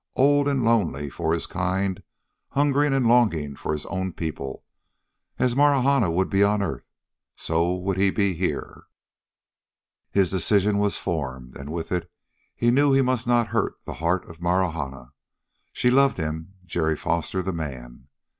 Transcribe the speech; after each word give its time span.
Old 0.15 0.47
and 0.47 0.65
lonely 0.65 1.11
for 1.11 1.31
his 1.31 1.45
kind, 1.45 2.01
hungering 2.53 2.91
and 2.91 3.05
longing 3.05 3.55
for 3.55 3.71
his 3.71 3.85
own 3.85 4.13
people. 4.13 4.63
As 5.37 5.55
Marahna 5.55 6.09
would 6.09 6.27
be 6.27 6.41
on 6.43 6.63
earth, 6.63 6.87
so 7.35 7.75
would 7.75 7.97
he 7.99 8.09
be 8.09 8.33
here.... 8.33 8.85
His 10.09 10.31
decision 10.31 10.79
was 10.79 10.97
formed. 10.97 11.55
And 11.55 11.71
with 11.71 11.91
it 11.91 12.09
he 12.55 12.71
knew 12.71 12.91
he 12.91 13.03
must 13.03 13.27
not 13.27 13.49
hurt 13.49 13.75
the 13.85 13.93
heart 14.01 14.27
of 14.27 14.41
Marahna. 14.41 15.11
She 15.71 15.91
loved 15.91 16.17
him, 16.17 16.55
Jerry 16.65 16.97
Foster, 16.97 17.43
the 17.43 17.53
man. 17.53 18.07